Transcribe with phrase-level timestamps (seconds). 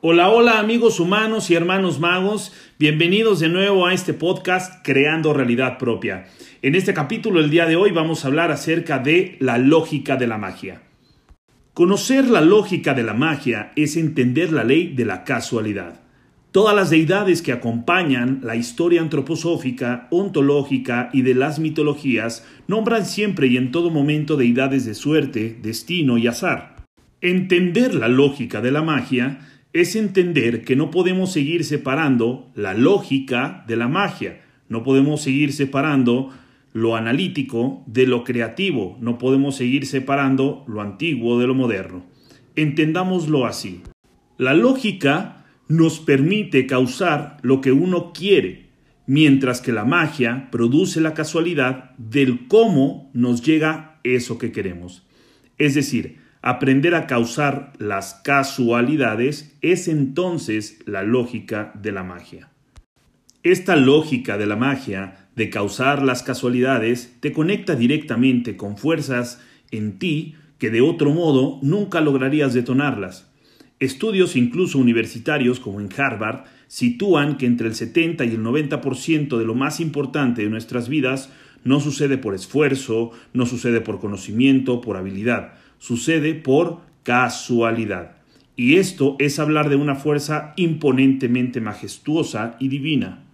[0.00, 5.76] Hola, hola amigos humanos y hermanos magos, bienvenidos de nuevo a este podcast Creando Realidad
[5.76, 6.28] Propia.
[6.62, 10.28] En este capítulo el día de hoy vamos a hablar acerca de la lógica de
[10.28, 10.82] la magia.
[11.74, 16.00] Conocer la lógica de la magia es entender la ley de la casualidad.
[16.52, 23.48] Todas las deidades que acompañan la historia antroposófica, ontológica y de las mitologías nombran siempre
[23.48, 26.76] y en todo momento deidades de suerte, destino y azar.
[27.20, 29.40] Entender la lógica de la magia
[29.80, 35.52] es entender que no podemos seguir separando la lógica de la magia, no podemos seguir
[35.52, 36.30] separando
[36.72, 42.04] lo analítico de lo creativo, no podemos seguir separando lo antiguo de lo moderno.
[42.56, 43.82] Entendámoslo así.
[44.36, 48.68] La lógica nos permite causar lo que uno quiere,
[49.06, 55.06] mientras que la magia produce la casualidad del cómo nos llega eso que queremos.
[55.56, 62.50] Es decir, Aprender a causar las casualidades es entonces la lógica de la magia.
[63.42, 69.40] Esta lógica de la magia, de causar las casualidades, te conecta directamente con fuerzas
[69.72, 73.28] en ti que de otro modo nunca lograrías detonarlas.
[73.80, 79.44] Estudios incluso universitarios como en Harvard sitúan que entre el 70 y el 90% de
[79.44, 81.30] lo más importante de nuestras vidas
[81.64, 88.16] no sucede por esfuerzo, no sucede por conocimiento, por habilidad, sucede por casualidad.
[88.56, 93.24] Y esto es hablar de una fuerza imponentemente majestuosa y divina.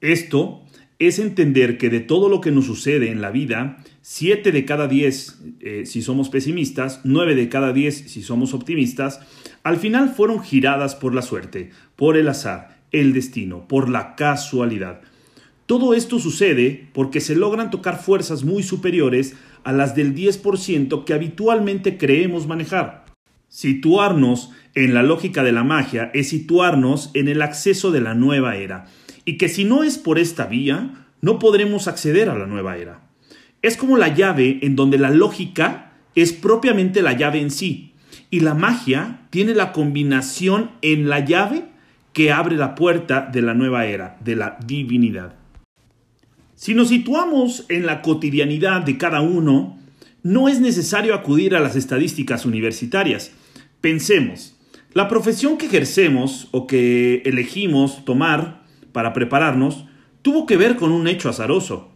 [0.00, 0.62] Esto
[0.98, 4.88] es entender que de todo lo que nos sucede en la vida, siete de cada
[4.88, 9.20] diez eh, si somos pesimistas, nueve de cada diez si somos optimistas,
[9.62, 15.00] al final fueron giradas por la suerte, por el azar, el destino, por la casualidad.
[15.72, 19.34] Todo esto sucede porque se logran tocar fuerzas muy superiores
[19.64, 23.06] a las del 10% que habitualmente creemos manejar.
[23.48, 28.56] Situarnos en la lógica de la magia es situarnos en el acceso de la nueva
[28.56, 28.84] era,
[29.24, 33.08] y que si no es por esta vía, no podremos acceder a la nueva era.
[33.62, 37.94] Es como la llave en donde la lógica es propiamente la llave en sí,
[38.28, 41.64] y la magia tiene la combinación en la llave
[42.12, 45.40] que abre la puerta de la nueva era, de la divinidad.
[46.62, 49.80] Si nos situamos en la cotidianidad de cada uno,
[50.22, 53.32] no es necesario acudir a las estadísticas universitarias.
[53.80, 54.56] Pensemos,
[54.92, 58.62] la profesión que ejercemos o que elegimos tomar
[58.92, 59.86] para prepararnos
[60.22, 61.90] tuvo que ver con un hecho azaroso,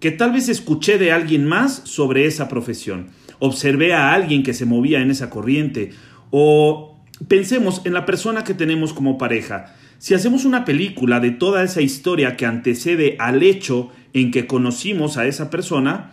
[0.00, 4.64] que tal vez escuché de alguien más sobre esa profesión, observé a alguien que se
[4.64, 5.90] movía en esa corriente,
[6.30, 9.74] o pensemos en la persona que tenemos como pareja.
[9.98, 15.16] Si hacemos una película de toda esa historia que antecede al hecho en que conocimos
[15.16, 16.12] a esa persona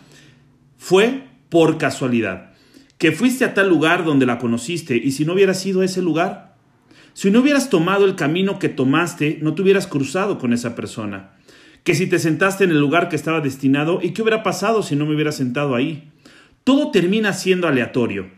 [0.78, 2.52] fue por casualidad.
[2.98, 6.56] Que fuiste a tal lugar donde la conociste y si no hubiera sido ese lugar,
[7.14, 11.32] si no hubieras tomado el camino que tomaste, no te hubieras cruzado con esa persona.
[11.84, 14.96] Que si te sentaste en el lugar que estaba destinado y qué hubiera pasado si
[14.96, 16.12] no me hubiera sentado ahí.
[16.64, 18.32] Todo termina siendo aleatorio.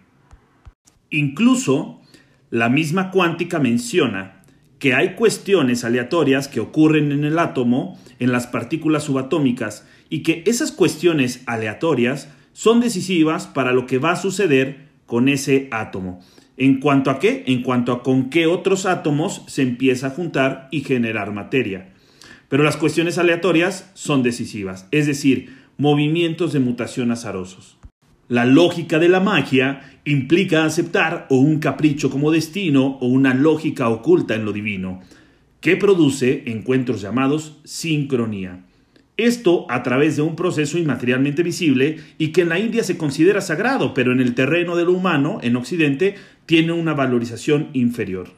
[1.09, 2.01] Incluso
[2.49, 4.34] la misma cuántica menciona
[4.79, 10.43] que hay cuestiones aleatorias que ocurren en el átomo, en las partículas subatómicas, y que
[10.45, 16.21] esas cuestiones aleatorias son decisivas para lo que va a suceder con ese átomo.
[16.57, 17.43] ¿En cuanto a qué?
[17.47, 21.93] En cuanto a con qué otros átomos se empieza a juntar y generar materia.
[22.47, 27.77] Pero las cuestiones aleatorias son decisivas, es decir, movimientos de mutación azarosos.
[28.27, 33.87] La lógica de la magia implica aceptar o un capricho como destino o una lógica
[33.89, 35.01] oculta en lo divino,
[35.61, 38.65] que produce encuentros llamados sincronía.
[39.17, 43.41] Esto a través de un proceso inmaterialmente visible y que en la India se considera
[43.41, 46.15] sagrado, pero en el terreno de lo humano, en Occidente,
[46.45, 48.29] tiene una valorización inferior.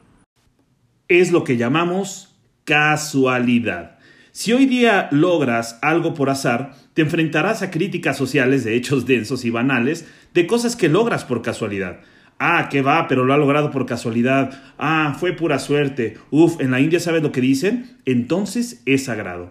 [1.08, 3.97] Es lo que llamamos casualidad.
[4.38, 9.44] Si hoy día logras algo por azar, te enfrentarás a críticas sociales de hechos densos
[9.44, 12.02] y banales, de cosas que logras por casualidad.
[12.38, 14.52] Ah, que va, pero lo ha logrado por casualidad.
[14.78, 16.18] Ah, fue pura suerte.
[16.30, 17.96] Uf, en la India sabes lo que dicen.
[18.04, 19.50] Entonces es sagrado.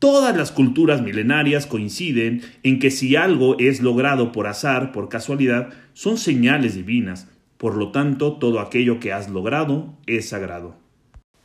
[0.00, 5.68] Todas las culturas milenarias coinciden en que si algo es logrado por azar, por casualidad,
[5.92, 7.28] son señales divinas.
[7.56, 10.82] Por lo tanto, todo aquello que has logrado es sagrado.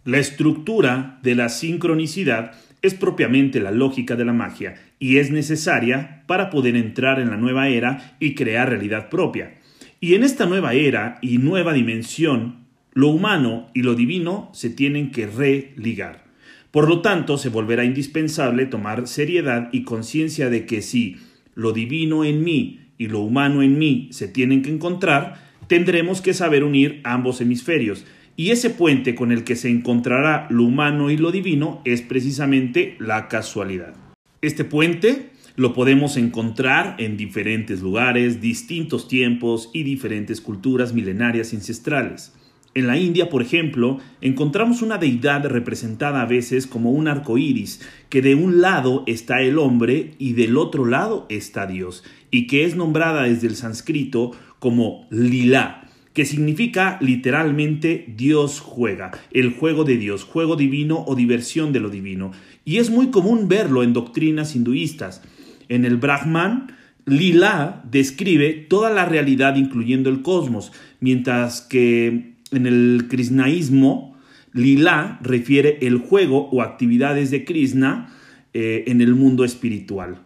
[0.06, 6.24] La estructura de la sincronicidad es propiamente la lógica de la magia y es necesaria
[6.28, 9.58] para poder entrar en la nueva era y crear realidad propia.
[10.00, 15.12] Y en esta nueva era y nueva dimensión, lo humano y lo divino se tienen
[15.12, 16.24] que religar.
[16.72, 21.18] Por lo tanto, se volverá indispensable tomar seriedad y conciencia de que si
[21.56, 26.34] lo divino en mí y lo humano en mí se tienen que encontrar, tendremos que
[26.34, 28.06] saber unir ambos hemisferios
[28.40, 32.96] y ese puente con el que se encontrará lo humano y lo divino es precisamente
[32.98, 33.94] la casualidad.
[34.42, 42.32] Este puente lo podemos encontrar en diferentes lugares, distintos tiempos y diferentes culturas milenarias ancestrales.
[42.76, 47.82] En la India, por ejemplo, encontramos una deidad representada a veces como un arco iris,
[48.08, 52.64] que de un lado está el hombre y del otro lado está Dios, y que
[52.64, 55.89] es nombrada desde el sánscrito como Lila,
[56.20, 61.90] que significa literalmente Dios juega, el juego de Dios, juego divino o diversión de lo
[61.90, 62.34] divino.
[62.66, 65.22] Y es muy común verlo en doctrinas hinduistas.
[65.70, 66.74] En el Brahman,
[67.06, 74.18] Lila describe toda la realidad incluyendo el cosmos, mientras que en el krishnaísmo,
[74.52, 78.14] Lila refiere el juego o actividades de Krishna
[78.54, 80.18] eh, en el mundo espiritual.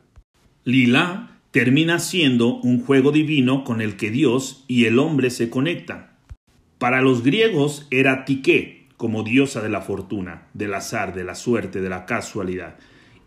[0.64, 6.08] Lila termina siendo un juego divino con el que Dios y el hombre se conectan.
[6.80, 11.80] Para los griegos era Tique, como diosa de la fortuna, del azar, de la suerte,
[11.80, 12.78] de la casualidad.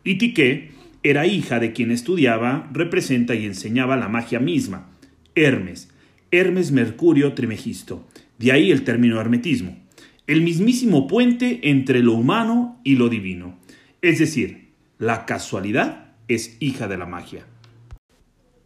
[0.03, 0.73] Y Tique
[1.05, 4.91] era hija de quien estudiaba, representa y enseñaba la magia misma,
[5.37, 5.89] Hermes,
[6.33, 8.09] Hermes Mercurio Trimegisto,
[8.41, 9.79] de ahí el término hermetismo,
[10.27, 13.57] el mismísimo puente entre lo humano y lo divino.
[14.03, 17.47] Es decir, la casualidad es hija de la magia.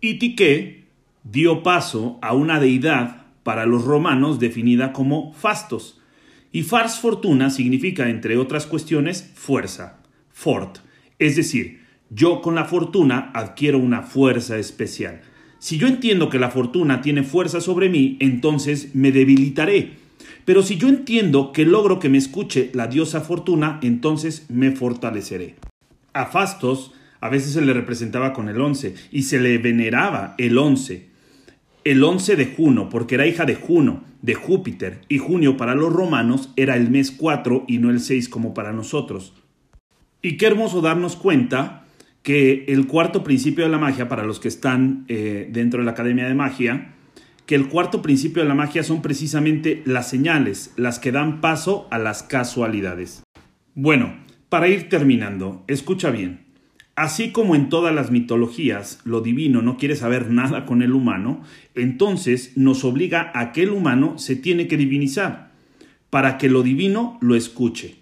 [0.02, 0.85] Itique
[1.25, 6.00] dio paso a una deidad para los romanos definida como Fastos,
[6.52, 9.99] y Fars Fortuna significa, entre otras cuestiones, fuerza,
[10.32, 10.79] fort,
[11.19, 15.20] es decir, yo con la fortuna adquiero una fuerza especial.
[15.58, 19.99] Si yo entiendo que la fortuna tiene fuerza sobre mí, entonces me debilitaré.
[20.46, 25.56] Pero si yo entiendo que logro que me escuche la diosa fortuna, entonces me fortaleceré.
[26.14, 30.56] A Fastos a veces se le representaba con el 11 y se le veneraba el
[30.56, 31.08] 11.
[31.84, 35.93] El 11 de Juno, porque era hija de Juno, de Júpiter, y junio para los
[35.93, 39.34] romanos era el mes 4 y no el 6 como para nosotros.
[40.22, 41.84] Y qué hermoso darnos cuenta
[42.22, 45.93] que el cuarto principio de la magia, para los que están eh, dentro de la
[45.93, 46.94] Academia de Magia,
[47.46, 51.88] que el cuarto principio de la magia son precisamente las señales, las que dan paso
[51.90, 53.22] a las casualidades.
[53.75, 54.14] Bueno,
[54.50, 56.50] para ir terminando, escucha bien.
[57.00, 61.41] Así como en todas las mitologías lo divino no quiere saber nada con el humano,
[61.75, 65.50] entonces nos obliga a que el humano se tiene que divinizar,
[66.11, 67.97] para que lo divino lo escuche.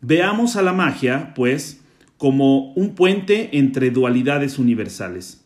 [0.00, 1.84] Veamos a la magia, pues,
[2.16, 5.44] como un puente entre dualidades universales.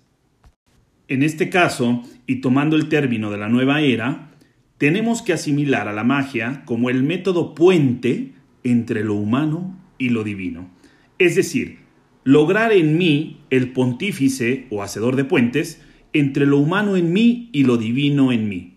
[1.09, 4.31] En este caso, y tomando el término de la nueva era,
[4.79, 10.23] tenemos que asimilar a la magia como el método puente entre lo humano y lo
[10.23, 10.71] divino.
[11.19, 11.83] Es decir,
[12.25, 15.81] lograr en mí el pontífice o hacedor de puentes
[16.13, 18.75] entre lo humano en mí y lo divino en mí.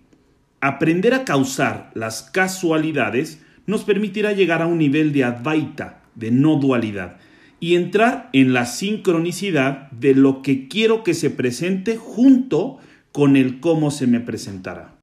[0.62, 6.56] Aprender a causar las casualidades nos permitirá llegar a un nivel de advaita, de no
[6.56, 7.18] dualidad,
[7.60, 12.80] y entrar en la sincronicidad de lo que quiero que se presente junto
[13.12, 14.98] con el cómo se me presentará.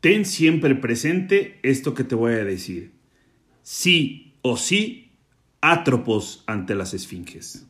[0.00, 2.92] Ten siempre presente esto que te voy a decir.
[3.62, 5.10] Sí o sí,
[5.60, 7.66] atropos ante las esfinges.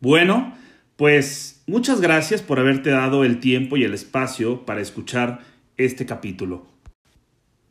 [0.00, 0.54] Bueno,
[0.96, 5.40] pues muchas gracias por haberte dado el tiempo y el espacio para escuchar
[5.76, 6.66] este capítulo.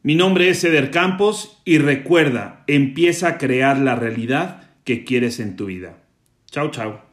[0.04, 5.56] Mi nombre es Eder Campos y recuerda, empieza a crear la realidad que quieres en
[5.56, 5.98] tu vida.
[6.50, 7.07] Chao, chao.